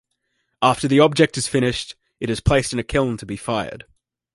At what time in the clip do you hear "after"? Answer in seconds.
0.63-0.87